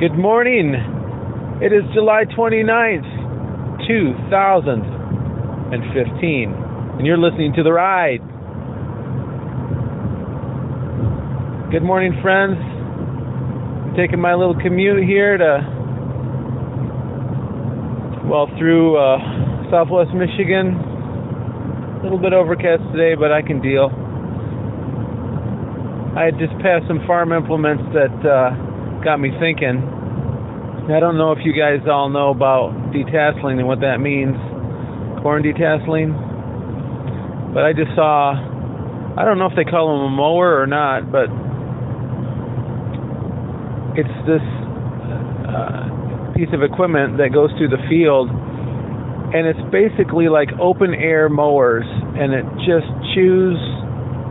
Good 0.00 0.16
morning. 0.18 0.74
It 1.60 1.72
is 1.72 1.82
July 1.94 2.24
29th, 2.36 3.86
2015, 3.86 6.52
and 6.98 7.06
you're 7.06 7.18
listening 7.18 7.52
to 7.54 7.62
The 7.62 7.72
Ride. 7.72 8.18
Good 11.70 11.84
morning, 11.84 12.18
friends. 12.20 12.56
I'm 12.58 13.94
taking 13.94 14.18
my 14.18 14.34
little 14.34 14.56
commute 14.58 15.04
here 15.04 15.36
to, 15.36 15.60
well, 18.28 18.48
through 18.58 18.96
uh, 18.96 19.18
southwest 19.70 20.10
Michigan. 20.14 20.74
A 20.74 22.00
little 22.02 22.18
bit 22.18 22.32
overcast 22.32 22.82
today, 22.92 23.14
but 23.14 23.30
I 23.30 23.42
can 23.42 23.60
deal. 23.60 23.88
I 26.16 26.24
had 26.24 26.38
just 26.40 26.58
passed 26.60 26.88
some 26.88 26.98
farm 27.06 27.32
implements 27.32 27.84
that 27.94 28.26
uh, 28.26 28.71
got 29.04 29.18
me 29.18 29.30
thinking. 29.38 29.82
I 30.90 30.98
don't 30.98 31.18
know 31.18 31.32
if 31.32 31.38
you 31.44 31.52
guys 31.52 31.86
all 31.90 32.08
know 32.08 32.30
about 32.30 32.74
detasseling 32.94 33.58
and 33.58 33.66
what 33.66 33.80
that 33.80 33.98
means, 33.98 34.34
corn 35.22 35.42
detasseling. 35.42 36.14
But 37.54 37.64
I 37.64 37.72
just 37.72 37.94
saw, 37.94 38.34
I 39.18 39.24
don't 39.24 39.38
know 39.38 39.46
if 39.46 39.54
they 39.54 39.64
call 39.64 39.94
them 39.94 40.06
a 40.06 40.14
mower 40.16 40.58
or 40.58 40.66
not, 40.66 41.10
but 41.10 41.30
it's 43.98 44.16
this 44.26 44.42
uh, 45.46 46.32
piece 46.34 46.48
of 46.54 46.62
equipment 46.62 47.18
that 47.18 47.30
goes 47.34 47.50
through 47.58 47.68
the 47.68 47.82
field, 47.90 48.30
and 49.34 49.46
it's 49.46 49.60
basically 49.70 50.28
like 50.28 50.48
open 50.58 50.94
air 50.94 51.28
mowers, 51.28 51.84
and 52.16 52.32
it 52.32 52.46
just 52.64 52.88
chews 53.14 53.58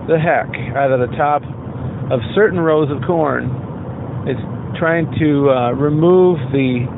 the 0.10 0.18
heck 0.18 0.50
out 0.76 0.92
of 0.92 1.00
the 1.00 1.12
top 1.16 1.44
of 2.12 2.20
certain 2.36 2.60
rows 2.60 2.90
of 2.90 3.06
corn. 3.06 3.48
It's 4.28 4.42
trying 4.82 5.06
to 5.20 5.52
uh, 5.54 5.72
remove 5.78 6.40
the 6.50 6.90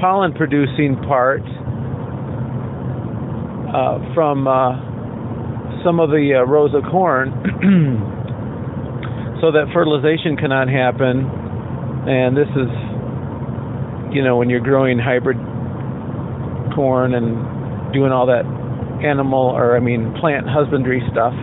pollen 0.00 0.32
producing 0.32 0.96
part 1.04 1.44
uh, 3.68 4.00
from 4.16 4.48
uh, 4.48 4.72
some 5.84 6.00
of 6.00 6.08
the 6.08 6.32
uh, 6.32 6.40
rows 6.48 6.72
of 6.72 6.80
corn 6.90 7.28
so 9.44 9.52
that 9.52 9.68
fertilization 9.74 10.38
cannot 10.40 10.72
happen. 10.72 11.28
And 12.08 12.32
this 12.32 12.48
is, 12.56 12.72
you 14.16 14.24
know, 14.24 14.40
when 14.40 14.48
you're 14.48 14.64
growing 14.64 14.98
hybrid 14.98 15.36
corn 16.72 17.12
and 17.12 17.92
doing 17.92 18.12
all 18.12 18.24
that 18.32 18.48
animal 19.04 19.52
or, 19.52 19.76
I 19.76 19.80
mean, 19.80 20.16
plant 20.18 20.48
husbandry 20.48 21.02
stuff. 21.12 21.36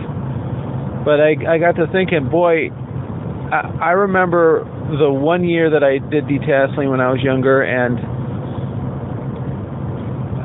But 1.06 1.22
I, 1.22 1.38
I 1.54 1.58
got 1.62 1.78
to 1.78 1.86
thinking, 1.92 2.28
boy, 2.28 2.74
I, 3.52 3.90
remember 3.92 4.64
the 4.98 5.10
one 5.10 5.44
year 5.44 5.70
that 5.70 5.82
I 5.82 5.98
did 5.98 6.24
detasseling 6.24 6.90
when 6.90 7.00
I 7.00 7.10
was 7.10 7.20
younger, 7.22 7.62
and 7.62 7.98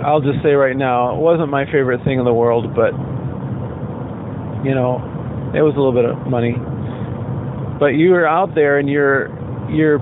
I'll 0.05 0.21
just 0.21 0.43
say 0.43 0.51
right 0.53 0.75
now, 0.75 1.15
it 1.15 1.19
wasn't 1.19 1.49
my 1.49 1.65
favorite 1.65 2.03
thing 2.03 2.19
in 2.19 2.25
the 2.25 2.33
world, 2.33 2.73
but 2.75 2.93
you 4.63 4.73
know, 4.75 4.99
it 5.55 5.61
was 5.61 5.73
a 5.75 5.79
little 5.79 5.93
bit 5.93 6.05
of 6.05 6.27
money. 6.27 6.55
But 7.79 7.99
you 7.99 8.15
are 8.15 8.27
out 8.27 8.55
there 8.55 8.79
and 8.79 8.89
you're 8.89 9.27
you're 9.69 9.99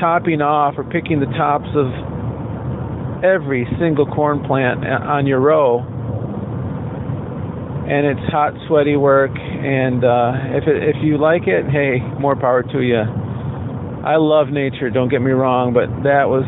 topping 0.00 0.40
off 0.40 0.74
or 0.76 0.84
picking 0.84 1.20
the 1.20 1.30
tops 1.36 1.68
of 1.76 1.88
every 3.24 3.66
single 3.78 4.06
corn 4.06 4.44
plant 4.44 4.84
uh, 4.84 5.04
on 5.04 5.26
your 5.26 5.40
row 5.40 5.84
and 7.86 8.06
it's 8.06 8.26
hot, 8.32 8.52
sweaty 8.66 8.96
work. 8.96 9.30
And 9.34 10.02
uh, 10.02 10.58
if 10.58 10.66
it, 10.66 10.82
if 10.82 10.96
you 11.02 11.18
like 11.18 11.46
it, 11.46 11.66
hey, 11.70 12.02
more 12.18 12.34
power 12.34 12.62
to 12.62 12.80
you. 12.82 12.98
I 12.98 14.16
love 14.18 14.48
nature. 14.48 14.90
Don't 14.90 15.08
get 15.08 15.22
me 15.22 15.30
wrong, 15.30 15.74
but 15.74 15.86
that 16.02 16.26
was 16.30 16.46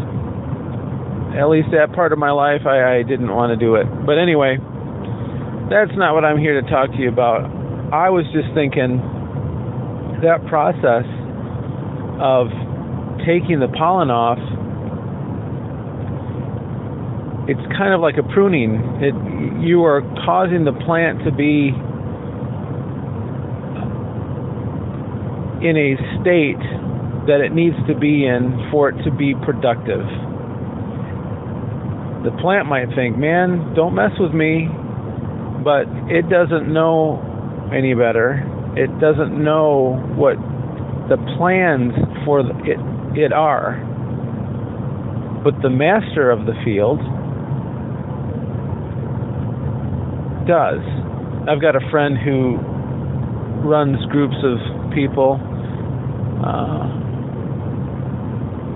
at 1.34 1.46
least 1.46 1.70
that 1.70 1.94
part 1.94 2.12
of 2.12 2.18
my 2.18 2.30
life. 2.30 2.66
I, 2.66 2.98
I 2.98 3.02
didn't 3.02 3.30
want 3.30 3.50
to 3.54 3.58
do 3.58 3.74
it. 3.74 3.86
But 4.06 4.18
anyway, 4.18 4.58
that's 5.70 5.94
not 5.94 6.14
what 6.14 6.24
I'm 6.24 6.38
here 6.38 6.60
to 6.60 6.66
talk 6.70 6.90
to 6.90 6.98
you 6.98 7.08
about. 7.08 7.46
I 7.94 8.10
was 8.10 8.26
just 8.34 8.50
thinking 8.54 8.98
that 10.22 10.42
process 10.50 11.06
of 12.18 12.50
taking 13.22 13.62
the 13.62 13.70
pollen 13.78 14.10
off 14.10 14.38
it's 17.48 17.64
kind 17.76 17.94
of 17.94 18.00
like 18.00 18.16
a 18.18 18.22
pruning. 18.22 18.76
It, 19.00 19.16
you 19.66 19.82
are 19.84 20.02
causing 20.24 20.64
the 20.64 20.76
plant 20.84 21.24
to 21.24 21.32
be 21.32 21.72
in 25.64 25.74
a 25.74 25.96
state 26.20 26.60
that 27.26 27.40
it 27.40 27.52
needs 27.52 27.76
to 27.88 27.96
be 27.96 28.26
in 28.26 28.68
for 28.70 28.90
it 28.90 29.02
to 29.04 29.10
be 29.10 29.34
productive. 29.44 30.04
The 32.24 32.36
plant 32.40 32.68
might 32.68 32.92
think, 32.94 33.16
man, 33.16 33.72
don't 33.74 33.94
mess 33.94 34.12
with 34.20 34.32
me, 34.32 34.68
but 35.64 35.88
it 36.12 36.28
doesn't 36.28 36.72
know 36.72 37.16
any 37.72 37.94
better. 37.94 38.44
It 38.76 38.92
doesn't 39.00 39.32
know 39.32 39.96
what 40.16 40.36
the 41.08 41.16
plans 41.38 41.92
for 42.24 42.40
it, 42.40 42.78
it 43.16 43.32
are. 43.32 43.80
But 45.42 45.62
the 45.62 45.70
master 45.70 46.30
of 46.30 46.44
the 46.44 46.52
field, 46.64 47.00
does. 50.48 50.80
I've 51.44 51.60
got 51.60 51.76
a 51.76 51.84
friend 51.92 52.16
who 52.16 52.56
runs 53.68 54.00
groups 54.08 54.36
of 54.40 54.56
people 54.96 55.36
uh, 56.40 56.88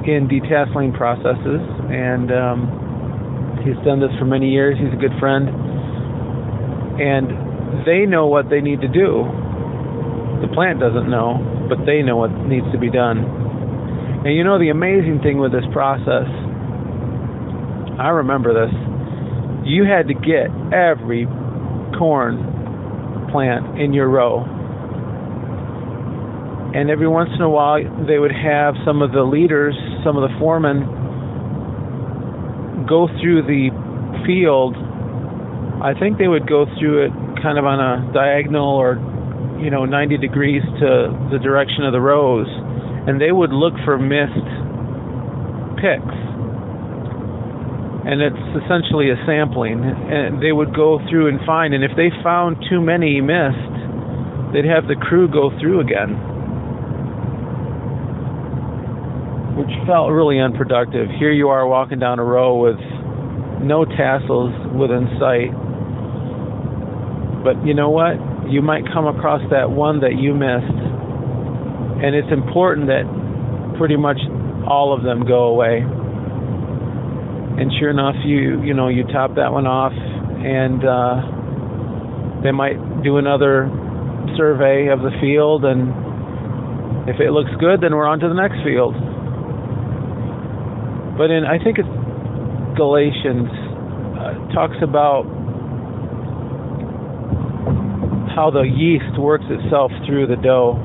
in 0.04 0.28
detasseling 0.28 0.92
processes, 0.92 1.64
and 1.88 2.28
um, 2.28 3.60
he's 3.64 3.80
done 3.84 4.00
this 4.00 4.12
for 4.18 4.26
many 4.26 4.50
years. 4.52 4.76
He's 4.76 4.92
a 4.92 5.00
good 5.00 5.16
friend, 5.18 5.48
and 7.00 7.86
they 7.88 8.04
know 8.04 8.26
what 8.28 8.50
they 8.50 8.60
need 8.60 8.80
to 8.82 8.88
do. 8.88 9.24
The 10.44 10.52
plant 10.52 10.78
doesn't 10.78 11.08
know, 11.08 11.40
but 11.72 11.86
they 11.86 12.02
know 12.02 12.16
what 12.16 12.30
needs 12.44 12.66
to 12.72 12.78
be 12.78 12.90
done. 12.90 13.24
And 14.24 14.36
you 14.36 14.44
know 14.44 14.58
the 14.58 14.68
amazing 14.68 15.20
thing 15.22 15.38
with 15.38 15.52
this 15.52 15.64
process, 15.72 16.28
I 17.98 18.12
remember 18.20 18.52
this. 18.52 18.74
You 19.64 19.84
had 19.84 20.08
to 20.08 20.14
get 20.14 20.50
every 20.74 21.26
corn 22.02 23.30
plant 23.30 23.78
in 23.78 23.94
your 23.94 24.10
row. 24.10 24.42
And 26.74 26.90
every 26.90 27.06
once 27.06 27.30
in 27.32 27.42
a 27.42 27.48
while, 27.48 27.78
they 28.08 28.18
would 28.18 28.34
have 28.34 28.74
some 28.84 29.02
of 29.02 29.12
the 29.12 29.22
leaders, 29.22 29.76
some 30.02 30.18
of 30.18 30.26
the 30.26 30.34
foremen, 30.40 30.82
go 32.90 33.06
through 33.22 33.46
the 33.46 33.70
field. 34.26 34.74
I 35.78 35.94
think 35.94 36.18
they 36.18 36.26
would 36.26 36.48
go 36.48 36.66
through 36.74 37.06
it 37.06 37.12
kind 37.40 37.54
of 37.54 37.66
on 37.66 37.78
a 37.78 38.12
diagonal 38.12 38.74
or, 38.74 38.98
you 39.62 39.70
know, 39.70 39.84
90 39.84 40.18
degrees 40.18 40.62
to 40.82 41.14
the 41.30 41.38
direction 41.38 41.86
of 41.86 41.92
the 41.92 42.00
rows. 42.00 42.50
And 43.06 43.20
they 43.20 43.30
would 43.30 43.52
look 43.52 43.74
for 43.84 43.96
missed 43.96 44.50
picks 45.78 46.31
and 48.04 48.20
it's 48.20 48.64
essentially 48.64 49.10
a 49.10 49.18
sampling. 49.26 49.78
And 49.78 50.42
they 50.42 50.50
would 50.50 50.74
go 50.74 50.98
through 51.08 51.28
and 51.28 51.38
find, 51.46 51.72
and 51.72 51.84
if 51.84 51.92
they 51.96 52.10
found 52.22 52.58
too 52.68 52.80
many 52.80 53.20
missed, 53.20 53.74
they'd 54.52 54.66
have 54.66 54.90
the 54.90 54.98
crew 54.98 55.30
go 55.30 55.50
through 55.62 55.80
again, 55.80 56.18
which 59.54 59.70
felt 59.86 60.10
really 60.10 60.40
unproductive. 60.40 61.08
Here 61.18 61.30
you 61.30 61.48
are 61.48 61.66
walking 61.66 62.00
down 62.00 62.18
a 62.18 62.24
row 62.24 62.58
with 62.58 62.80
no 63.62 63.84
tassels 63.84 64.50
within 64.74 65.06
sight. 65.22 65.54
But 67.46 67.62
you 67.64 67.74
know 67.74 67.90
what? 67.90 68.18
You 68.50 68.62
might 68.62 68.82
come 68.92 69.06
across 69.06 69.42
that 69.50 69.70
one 69.70 70.00
that 70.00 70.18
you 70.18 70.34
missed. 70.34 70.78
And 72.02 72.16
it's 72.18 72.32
important 72.32 72.88
that 72.88 73.06
pretty 73.78 73.96
much 73.96 74.18
all 74.66 74.92
of 74.92 75.04
them 75.04 75.24
go 75.24 75.44
away 75.44 75.86
and 77.58 77.70
sure 77.78 77.90
enough, 77.90 78.16
you 78.24 78.62
you 78.62 78.74
know 78.74 78.88
you 78.88 79.04
top 79.04 79.34
that 79.36 79.52
one 79.52 79.66
off, 79.66 79.92
and 79.92 80.80
uh, 80.84 82.42
they 82.42 82.50
might 82.50 82.78
do 83.02 83.18
another 83.18 83.68
survey 84.36 84.88
of 84.88 85.00
the 85.00 85.10
field, 85.20 85.64
and 85.64 85.90
if 87.08 87.20
it 87.20 87.30
looks 87.30 87.50
good, 87.60 87.80
then 87.80 87.94
we're 87.94 88.06
on 88.06 88.20
to 88.20 88.28
the 88.28 88.34
next 88.34 88.62
field. 88.64 88.94
But 91.16 91.30
in 91.30 91.44
I 91.44 91.62
think 91.62 91.78
it's 91.78 91.88
Galatians 92.76 93.52
uh, 94.16 94.54
talks 94.54 94.76
about 94.82 95.28
how 98.34 98.50
the 98.50 98.62
yeast 98.62 99.18
works 99.20 99.44
itself 99.48 99.92
through 100.06 100.26
the 100.26 100.36
dough. 100.36 100.80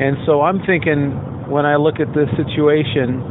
And 0.00 0.16
so 0.26 0.42
I'm 0.42 0.58
thinking 0.66 1.14
when 1.46 1.64
I 1.64 1.76
look 1.76 2.00
at 2.00 2.08
this 2.14 2.28
situation, 2.34 3.22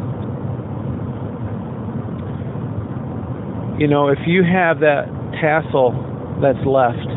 you 3.79 3.87
know, 3.87 4.09
if 4.09 4.19
you 4.27 4.43
have 4.43 4.83
that 4.83 5.07
tassel 5.39 5.95
that's 6.43 6.59
left, 6.67 7.07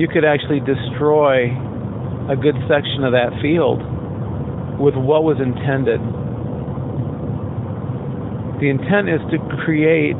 you 0.00 0.08
could 0.08 0.24
actually 0.24 0.60
destroy 0.64 1.52
a 2.32 2.36
good 2.36 2.56
section 2.64 3.04
of 3.04 3.12
that 3.12 3.28
field 3.44 3.76
with 4.80 4.96
what 4.96 5.20
was 5.22 5.36
intended. 5.36 6.00
The 8.64 8.72
intent 8.72 9.12
is 9.12 9.20
to 9.36 9.38
create 9.68 10.16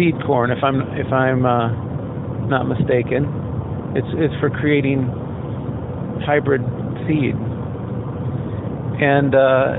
seed 0.00 0.16
corn, 0.24 0.50
if 0.50 0.64
I'm 0.64 0.80
if 0.96 1.12
I'm 1.12 1.44
uh, 1.44 2.48
not 2.48 2.64
mistaken. 2.64 3.28
It's 3.92 4.08
it's 4.16 4.34
for 4.40 4.48
creating 4.48 5.04
hybrid 6.24 6.62
seed, 7.04 7.36
and 9.02 9.34
uh, 9.34 9.76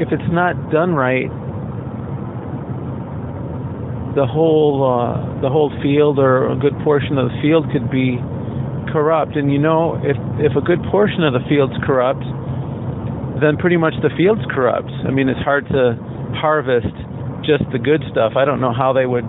if 0.00 0.08
it's 0.12 0.30
not 0.32 0.54
done 0.70 0.94
right, 0.94 1.28
the 4.14 4.26
whole 4.26 4.82
uh, 4.82 5.42
the 5.42 5.50
whole 5.50 5.70
field 5.82 6.18
or 6.18 6.50
a 6.50 6.56
good 6.56 6.74
portion 6.82 7.18
of 7.18 7.28
the 7.28 7.36
field 7.42 7.66
could 7.70 7.90
be 7.90 8.18
corrupt. 8.94 9.36
And 9.36 9.52
you 9.52 9.58
know, 9.58 9.98
if 10.02 10.16
if 10.38 10.54
a 10.56 10.62
good 10.62 10.82
portion 10.90 11.22
of 11.26 11.34
the 11.34 11.42
field's 11.50 11.74
corrupt, 11.84 12.22
then 13.42 13.58
pretty 13.58 13.76
much 13.76 13.94
the 14.02 14.10
field's 14.16 14.46
corrupt. 14.54 14.90
I 15.06 15.10
mean, 15.10 15.28
it's 15.28 15.42
hard 15.42 15.66
to 15.74 15.98
harvest 16.38 16.94
just 17.42 17.66
the 17.74 17.78
good 17.78 18.02
stuff. 18.10 18.38
I 18.38 18.44
don't 18.44 18.60
know 18.60 18.72
how 18.72 18.92
they 18.92 19.06
would 19.06 19.26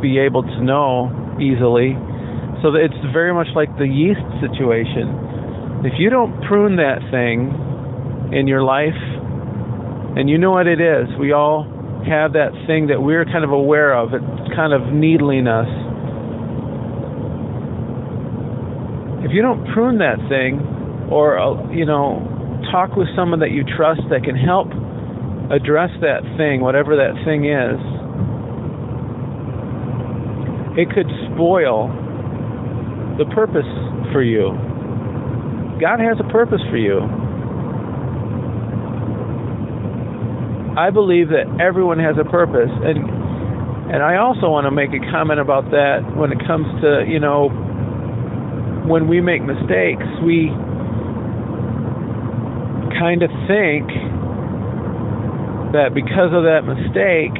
be 0.00 0.18
able 0.20 0.42
to 0.42 0.58
know 0.62 1.10
easily. 1.40 1.96
So 2.62 2.74
it's 2.74 2.96
very 3.12 3.32
much 3.32 3.48
like 3.54 3.70
the 3.78 3.86
yeast 3.86 4.22
situation. 4.44 5.86
If 5.86 5.94
you 5.98 6.10
don't 6.10 6.34
prune 6.46 6.76
that 6.76 6.98
thing 7.10 7.54
in 8.34 8.46
your 8.46 8.62
life, 8.62 8.98
and 10.18 10.28
you 10.28 10.38
know 10.38 10.50
what 10.50 10.66
it 10.66 10.80
is, 10.80 11.06
we 11.18 11.32
all 11.32 11.66
have 12.06 12.32
that 12.34 12.52
thing 12.66 12.88
that 12.88 13.00
we're 13.02 13.24
kind 13.24 13.44
of 13.44 13.50
aware 13.50 13.94
of. 13.96 14.14
It's 14.14 14.54
kind 14.54 14.72
of 14.72 14.92
needling 14.92 15.46
us. 15.46 15.68
If 19.24 19.32
you 19.34 19.42
don't 19.42 19.66
prune 19.74 19.98
that 19.98 20.16
thing, 20.28 20.60
or 21.10 21.38
uh, 21.38 21.70
you 21.72 21.84
know, 21.84 22.22
talk 22.70 22.96
with 22.96 23.08
someone 23.16 23.40
that 23.40 23.50
you 23.50 23.64
trust 23.64 24.00
that 24.10 24.22
can 24.22 24.36
help 24.36 24.68
address 25.50 25.90
that 26.00 26.22
thing, 26.36 26.60
whatever 26.60 26.96
that 26.96 27.16
thing 27.24 27.48
is, 27.48 27.80
it 30.78 30.88
could 30.94 31.10
spoil 31.34 31.88
the 33.18 33.26
purpose 33.34 33.66
for 34.12 34.22
you. 34.22 34.54
God 35.80 35.98
has 35.98 36.16
a 36.20 36.28
purpose 36.30 36.60
for 36.70 36.76
you. 36.76 37.17
I 40.78 40.90
believe 40.94 41.34
that 41.34 41.50
everyone 41.58 41.98
has 41.98 42.14
a 42.22 42.24
purpose 42.30 42.70
and 42.70 43.18
and 43.90 44.02
I 44.04 44.20
also 44.20 44.52
want 44.52 44.68
to 44.68 44.70
make 44.70 44.92
a 44.92 45.00
comment 45.10 45.40
about 45.40 45.72
that 45.72 46.04
when 46.12 46.28
it 46.30 46.36
comes 46.44 46.68
to, 46.84 47.08
you 47.08 47.18
know, 47.18 47.48
when 48.84 49.08
we 49.08 49.24
make 49.24 49.40
mistakes, 49.40 50.04
we 50.20 50.52
kind 53.00 53.24
of 53.24 53.32
think 53.48 53.88
that 55.72 55.96
because 55.96 56.36
of 56.36 56.44
that 56.44 56.68
mistake 56.68 57.32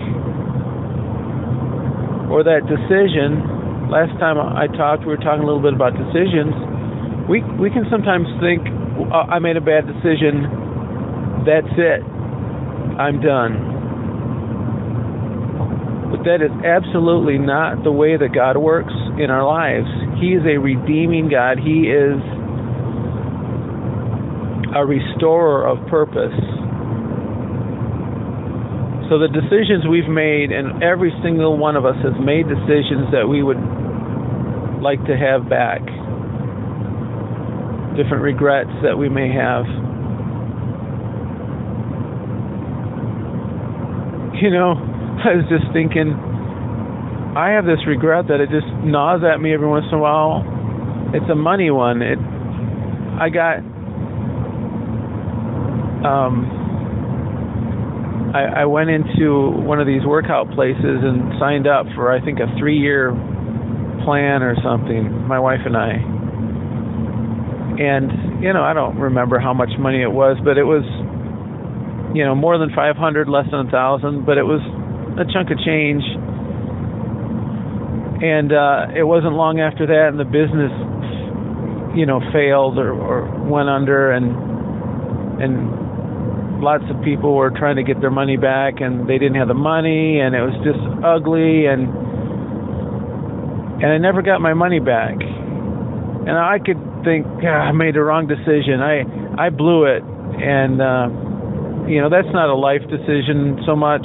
or 2.32 2.40
that 2.42 2.64
decision, 2.64 3.44
last 3.92 4.16
time 4.16 4.40
I 4.40 4.72
talked, 4.72 5.04
we 5.04 5.12
were 5.12 5.20
talking 5.20 5.44
a 5.44 5.48
little 5.48 5.62
bit 5.62 5.76
about 5.76 5.92
decisions. 5.94 6.56
We 7.28 7.44
we 7.60 7.68
can 7.68 7.84
sometimes 7.92 8.24
think 8.40 8.64
oh, 9.12 9.28
I 9.28 9.38
made 9.38 9.60
a 9.60 9.64
bad 9.64 9.84
decision. 9.84 10.48
That's 11.44 11.76
it. 11.76 12.17
I'm 12.98 13.20
done. 13.20 13.78
But 16.10 16.24
that 16.24 16.42
is 16.42 16.50
absolutely 16.66 17.38
not 17.38 17.84
the 17.84 17.92
way 17.92 18.16
that 18.16 18.34
God 18.34 18.56
works 18.56 18.94
in 19.22 19.30
our 19.30 19.46
lives. 19.46 19.86
He 20.20 20.34
is 20.34 20.42
a 20.42 20.58
redeeming 20.58 21.28
God. 21.30 21.58
He 21.62 21.86
is 21.86 22.18
a 24.74 24.84
restorer 24.84 25.62
of 25.68 25.86
purpose. 25.86 26.34
So 29.08 29.18
the 29.18 29.30
decisions 29.30 29.86
we've 29.88 30.10
made, 30.10 30.50
and 30.50 30.82
every 30.82 31.14
single 31.22 31.56
one 31.56 31.76
of 31.76 31.86
us 31.86 31.96
has 32.02 32.12
made 32.20 32.50
decisions 32.50 33.08
that 33.14 33.24
we 33.30 33.42
would 33.42 33.62
like 34.82 34.98
to 35.06 35.16
have 35.16 35.48
back. 35.48 35.80
Different 37.96 38.26
regrets 38.26 38.74
that 38.82 38.98
we 38.98 39.08
may 39.08 39.30
have. 39.32 39.64
You 44.42 44.50
know, 44.50 44.70
I 44.78 45.34
was 45.34 45.46
just 45.50 45.66
thinking, 45.72 46.14
I 47.34 47.50
have 47.50 47.64
this 47.64 47.82
regret 47.88 48.28
that 48.28 48.38
it 48.38 48.50
just 48.50 48.70
gnaws 48.86 49.22
at 49.26 49.40
me 49.40 49.52
every 49.52 49.66
once 49.66 49.86
in 49.90 49.98
a 49.98 50.00
while. 50.00 50.46
It's 51.12 51.28
a 51.28 51.34
money 51.34 51.70
one. 51.70 52.02
It, 52.02 52.18
I 53.18 53.28
got, 53.30 53.58
um, 56.06 56.46
I, 58.34 58.62
I 58.62 58.64
went 58.66 58.90
into 58.90 59.50
one 59.50 59.80
of 59.80 59.88
these 59.88 60.06
workout 60.06 60.50
places 60.54 61.02
and 61.02 61.34
signed 61.40 61.66
up 61.66 61.86
for 61.96 62.12
I 62.12 62.24
think 62.24 62.38
a 62.38 62.46
three-year 62.58 63.10
plan 64.04 64.42
or 64.46 64.54
something. 64.62 65.26
My 65.26 65.40
wife 65.40 65.66
and 65.66 65.76
I, 65.76 65.98
and 67.82 68.42
you 68.42 68.52
know, 68.52 68.62
I 68.62 68.72
don't 68.72 68.98
remember 68.98 69.40
how 69.40 69.52
much 69.52 69.70
money 69.78 70.02
it 70.02 70.12
was, 70.12 70.36
but 70.44 70.58
it 70.58 70.64
was 70.64 70.84
you 72.14 72.24
know, 72.24 72.34
more 72.34 72.58
than 72.58 72.70
500, 72.74 73.28
less 73.28 73.44
than 73.50 73.68
a 73.68 73.70
thousand, 73.70 74.24
but 74.24 74.38
it 74.38 74.44
was 74.44 74.60
a 75.20 75.24
chunk 75.32 75.50
of 75.50 75.58
change. 75.60 76.02
And 78.22 78.52
uh, 78.52 78.96
it 78.96 79.04
wasn't 79.04 79.34
long 79.34 79.60
after 79.60 79.86
that, 79.86 80.08
and 80.08 80.18
the 80.18 80.26
business, 80.26 80.72
you 81.94 82.06
know, 82.06 82.20
failed 82.32 82.78
or, 82.78 82.90
or 82.92 83.30
went 83.46 83.68
under, 83.68 84.10
and 84.10 84.34
and 85.38 86.60
lots 86.60 86.82
of 86.90 87.00
people 87.04 87.36
were 87.36 87.50
trying 87.50 87.76
to 87.76 87.84
get 87.84 88.00
their 88.00 88.10
money 88.10 88.36
back, 88.36 88.80
and 88.80 89.08
they 89.08 89.18
didn't 89.18 89.36
have 89.36 89.46
the 89.46 89.54
money, 89.54 90.18
and 90.18 90.34
it 90.34 90.42
was 90.42 90.56
just 90.66 90.82
ugly, 91.04 91.66
and 91.66 91.86
and 93.78 93.92
I 93.92 93.98
never 93.98 94.22
got 94.22 94.40
my 94.40 94.54
money 94.54 94.80
back. 94.80 95.14
And 95.14 96.36
I 96.36 96.58
could 96.58 96.82
think, 97.04 97.24
ah, 97.44 97.70
I 97.70 97.72
made 97.72 97.94
a 97.94 98.02
wrong 98.02 98.26
decision. 98.26 98.80
I 98.82 99.04
I 99.38 99.50
blew 99.50 99.84
it, 99.84 100.02
and. 100.02 100.82
Uh, 100.82 101.27
you 101.88 102.00
know 102.00 102.12
that's 102.12 102.28
not 102.36 102.52
a 102.52 102.54
life 102.54 102.84
decision 102.92 103.58
so 103.64 103.74
much. 103.74 104.04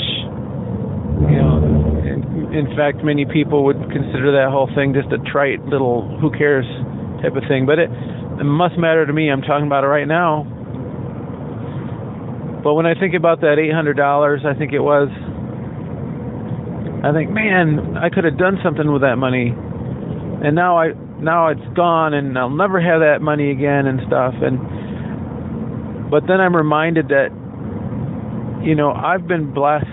You 1.27 1.37
know 1.37 1.59
in, 2.07 2.23
in 2.55 2.67
fact 2.75 3.03
many 3.03 3.25
people 3.25 3.65
would 3.65 3.79
consider 3.91 4.31
that 4.39 4.49
whole 4.49 4.69
thing 4.73 4.93
just 4.95 5.11
a 5.11 5.19
trite 5.31 5.63
little 5.67 6.07
who 6.19 6.31
cares 6.31 6.65
type 7.21 7.35
of 7.35 7.43
thing. 7.47 7.65
But 7.65 7.79
it, 7.79 7.89
it 8.39 8.47
must 8.47 8.77
matter 8.77 9.05
to 9.05 9.13
me. 9.13 9.29
I'm 9.29 9.41
talking 9.41 9.67
about 9.67 9.83
it 9.83 9.91
right 9.91 10.07
now. 10.07 10.47
But 12.63 12.75
when 12.75 12.85
i 12.85 12.95
think 12.95 13.13
about 13.13 13.41
that 13.41 13.59
eight 13.59 13.73
hundred 13.73 13.97
dollars 13.97 14.41
i 14.47 14.53
think 14.57 14.71
it 14.71 14.79
was 14.79 15.11
i 17.03 17.11
think 17.11 17.29
man 17.29 17.97
i 17.99 18.07
could 18.09 18.23
have 18.23 18.37
done 18.37 18.57
something 18.63 18.91
with 18.91 19.01
that 19.01 19.17
money. 19.17 19.51
And 19.51 20.55
now 20.55 20.77
i 20.79 20.93
now 21.19 21.49
it's 21.49 21.67
gone 21.75 22.13
and 22.13 22.39
i'll 22.39 22.49
never 22.49 22.79
have 22.79 23.01
that 23.01 23.19
money 23.21 23.51
again 23.51 23.87
and 23.87 23.99
stuff. 24.07 24.33
And 24.39 24.59
but 26.09 26.23
then 26.27 26.39
i'm 26.39 26.55
reminded 26.55 27.09
that 27.09 27.35
you 28.63 28.75
know, 28.75 28.91
I've 28.91 29.27
been 29.27 29.53
blessed 29.53 29.85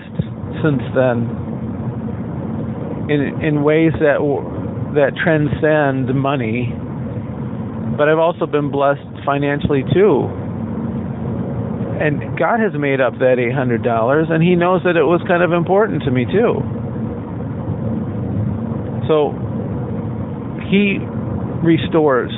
since 0.63 0.83
then 0.95 1.27
in 3.11 3.43
in 3.43 3.63
ways 3.65 3.93
that 3.99 4.23
that 4.95 5.19
transcend 5.19 6.15
money, 6.15 6.73
but 7.99 8.09
I've 8.09 8.23
also 8.23 8.47
been 8.47 8.71
blessed 8.71 9.03
financially 9.27 9.83
too. 9.93 10.31
And 12.01 12.39
God 12.39 12.61
has 12.61 12.73
made 12.79 13.01
up 13.01 13.19
that 13.19 13.39
eight 13.39 13.55
hundred 13.55 13.83
dollars, 13.83 14.29
and 14.31 14.43
He 14.43 14.55
knows 14.55 14.83
that 14.85 14.97
it 14.97 15.05
was 15.05 15.21
kind 15.27 15.43
of 15.43 15.53
important 15.53 16.05
to 16.05 16.11
me 16.13 16.25
too. 16.25 16.63
So 19.11 19.35
He 20.71 21.03
restores. 21.67 22.31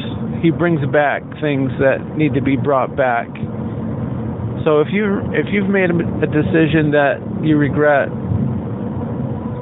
He 0.42 0.50
brings 0.50 0.80
back 0.90 1.22
things 1.40 1.70
that 1.78 2.16
need 2.16 2.34
to 2.34 2.42
be 2.42 2.56
brought 2.56 2.96
back 2.96 3.28
so 4.64 4.80
if 4.80 4.88
you 4.92 5.18
if 5.34 5.46
you've 5.50 5.68
made 5.68 5.90
a 6.22 6.26
decision 6.30 6.94
that 6.94 7.18
you 7.42 7.58
regret, 7.58 8.06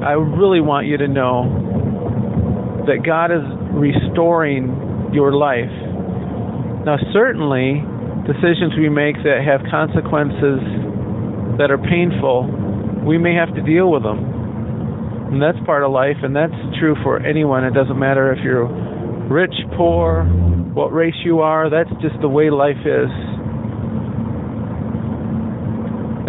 I 0.04 0.12
really 0.12 0.60
want 0.60 0.86
you 0.86 0.96
to 0.98 1.08
know 1.08 2.84
that 2.86 3.00
God 3.04 3.32
is 3.32 3.44
restoring 3.72 5.10
your 5.12 5.32
life. 5.32 5.72
Now, 6.84 6.96
certainly, 7.12 7.80
decisions 8.28 8.76
we 8.76 8.88
make 8.88 9.16
that 9.24 9.40
have 9.40 9.64
consequences 9.72 10.60
that 11.56 11.72
are 11.72 11.80
painful, 11.80 12.44
we 13.08 13.16
may 13.16 13.34
have 13.34 13.52
to 13.56 13.62
deal 13.64 13.90
with 13.90 14.02
them. 14.02 14.20
And 15.32 15.40
that's 15.40 15.58
part 15.64 15.84
of 15.84 15.92
life, 15.92 16.20
and 16.22 16.36
that's 16.36 16.56
true 16.78 16.96
for 17.02 17.20
anyone. 17.24 17.64
It 17.64 17.72
doesn't 17.72 17.98
matter 17.98 18.32
if 18.32 18.44
you're 18.44 18.68
rich, 19.32 19.54
poor, 19.76 20.24
what 20.74 20.92
race 20.92 21.16
you 21.24 21.40
are, 21.40 21.70
that's 21.70 21.90
just 22.02 22.20
the 22.20 22.28
way 22.28 22.50
life 22.50 22.80
is. 22.84 23.08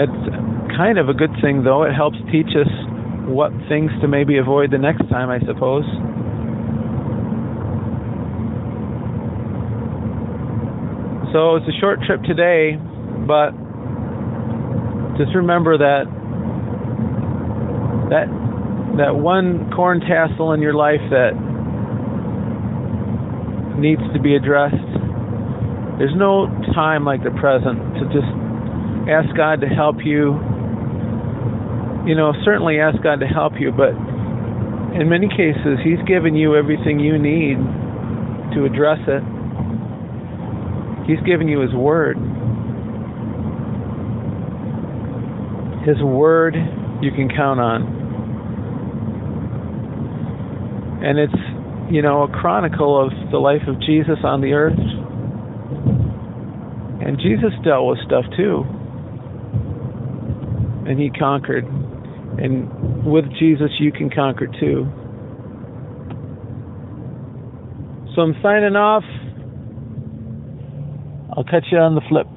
It's 0.01 0.77
kind 0.77 0.97
of 0.97 1.09
a 1.09 1.13
good 1.13 1.29
thing, 1.43 1.63
though. 1.63 1.83
It 1.83 1.93
helps 1.93 2.17
teach 2.31 2.57
us 2.57 2.71
what 3.29 3.51
things 3.69 3.91
to 4.01 4.07
maybe 4.07 4.37
avoid 4.37 4.71
the 4.71 4.79
next 4.79 5.07
time, 5.09 5.29
I 5.29 5.37
suppose. 5.45 5.85
So 11.33 11.55
it's 11.55 11.67
a 11.69 11.77
short 11.79 11.99
trip 12.01 12.23
today, 12.23 12.77
But 13.27 13.53
just 15.21 15.35
remember 15.35 15.77
that 15.77 16.09
that 18.09 18.25
that 18.97 19.15
one 19.15 19.69
corn 19.69 20.01
tassel 20.01 20.53
in 20.53 20.61
your 20.61 20.73
life 20.73 20.99
that 21.11 21.37
needs 23.77 24.01
to 24.13 24.19
be 24.19 24.35
addressed. 24.35 24.75
There's 25.99 26.15
no 26.17 26.47
time 26.73 27.05
like 27.05 27.23
the 27.23 27.31
present 27.39 27.77
to 28.01 28.05
just 28.09 28.40
ask 29.11 29.35
God 29.35 29.61
to 29.61 29.67
help 29.67 29.97
you. 30.03 30.39
You 32.07 32.15
know, 32.15 32.33
certainly 32.43 32.79
ask 32.79 33.01
God 33.03 33.19
to 33.19 33.27
help 33.27 33.53
you, 33.59 33.71
but 33.71 33.93
in 34.97 35.07
many 35.07 35.27
cases, 35.27 35.79
He's 35.83 36.01
given 36.07 36.35
you 36.35 36.55
everything 36.55 36.99
you 36.99 37.17
need 37.17 37.57
to 38.55 38.65
address 38.65 38.99
it. 39.07 39.23
He's 41.07 41.21
given 41.25 41.47
you 41.47 41.61
His 41.61 41.73
Word. 41.73 42.17
His 45.85 46.01
Word 46.01 46.55
you 47.01 47.11
can 47.11 47.29
count 47.29 47.59
on. 47.59 48.01
And 51.03 51.17
it's, 51.17 51.91
you 51.91 52.01
know, 52.01 52.23
a 52.23 52.27
chronicle 52.27 53.03
of 53.03 53.11
the 53.31 53.37
life 53.37 53.63
of 53.67 53.79
Jesus 53.81 54.17
on 54.23 54.41
the 54.41 54.53
earth. 54.53 54.77
And 57.03 57.17
Jesus 57.17 57.51
dealt 57.63 57.87
with 57.87 57.99
stuff 58.05 58.25
too. 58.37 58.63
And 60.87 60.99
he 60.99 61.09
conquered. 61.09 61.65
And 61.65 63.05
with 63.05 63.25
Jesus, 63.39 63.69
you 63.79 63.91
can 63.91 64.09
conquer 64.09 64.47
too. 64.47 64.85
So 68.15 68.21
I'm 68.21 68.35
signing 68.41 68.75
off. 68.75 69.03
I'll 71.35 71.45
catch 71.45 71.65
you 71.71 71.77
on 71.77 71.95
the 71.95 72.01
flip. 72.09 72.27